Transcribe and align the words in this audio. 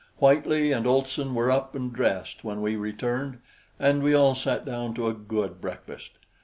Whitely 0.17 0.71
and 0.71 0.87
Olson 0.87 1.35
were 1.35 1.51
up 1.51 1.75
and 1.75 1.93
dressed 1.93 2.43
when 2.43 2.59
we 2.63 2.75
returned, 2.75 3.37
and 3.77 4.01
we 4.01 4.15
all 4.15 4.33
sat 4.33 4.65
down 4.65 4.95
to 4.95 5.07
a 5.07 5.13
good 5.13 5.61
breakfast. 5.61 6.13